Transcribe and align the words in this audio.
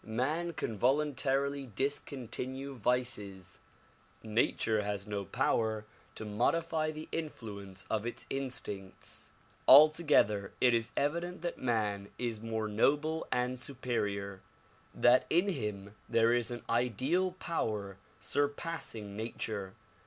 Man 0.03 0.53
can 0.53 0.75
voluntarily 0.75 1.67
discontinue 1.67 2.73
vices, 2.73 3.59
nature 4.23 4.81
has 4.81 5.05
no 5.05 5.25
power 5.25 5.85
to 6.15 6.25
modify 6.25 6.89
the 6.89 7.07
influence 7.11 7.85
of 7.87 8.07
its 8.07 8.25
instincts. 8.27 9.29
Alto 9.69 10.01
gether 10.01 10.53
it 10.59 10.73
is 10.73 10.89
evident 10.97 11.43
that 11.43 11.59
man 11.59 12.09
is 12.17 12.41
more 12.41 12.67
noble 12.67 13.27
and 13.31 13.59
superior; 13.59 14.41
that 14.95 15.27
in 15.29 15.49
him 15.49 15.93
there 16.09 16.33
is 16.33 16.49
an 16.49 16.63
ideal 16.67 17.33
power 17.33 17.97
surpassing 18.19 19.15
nature. 19.15 19.75